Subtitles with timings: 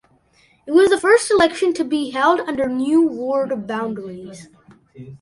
[0.65, 4.49] It was the first election to be held under new ward boundaries.